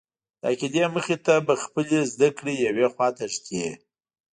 [0.41, 3.65] د عقیدې مخې ته به خپلې زده کړې یوې خواته ږدې.